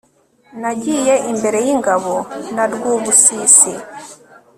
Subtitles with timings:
[0.61, 2.13] Nagiye imbere yingabo
[2.55, 3.73] na Rwubusisi